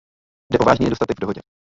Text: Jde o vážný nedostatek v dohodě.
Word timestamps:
Jde 0.51 0.59
o 0.59 0.63
vážný 0.65 0.83
nedostatek 0.83 1.17
v 1.17 1.21
dohodě. 1.21 1.41